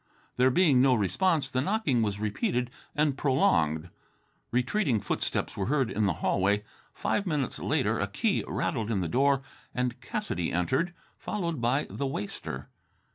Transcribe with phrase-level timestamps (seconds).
[0.37, 3.91] There being no response, the knocking was repeated and prolonged.
[4.49, 6.63] Retreating footsteps were heard in the hallway.
[6.91, 9.43] Five minutes later a key rattled in the door
[9.75, 12.69] and Cassidy entered, followed by the waster.